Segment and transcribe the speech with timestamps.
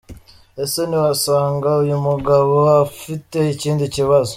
[0.63, 2.51] Ese ntiwasanga uyu mugabo
[2.85, 4.29] afite ikindi kibazo?.